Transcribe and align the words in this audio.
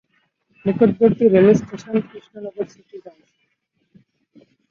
নিকটবর্তী 0.65 1.25
rail station 1.27 1.95
Krishnanagar 2.09 2.65
city 2.73 2.97
junction. 3.03 3.45